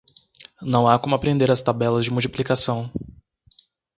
Não 0.63 0.87
há 0.87 0.97
como 0.97 1.13
aprender 1.13 1.51
as 1.51 1.61
tabelas 1.61 2.05
de 2.05 2.11
multiplicação. 2.11 2.91